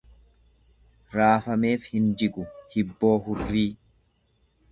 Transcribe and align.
Raafameef 1.17 1.85
hin 1.95 2.09
jigu 2.21 2.47
hibboo 2.77 3.13
hurrii. 3.27 3.69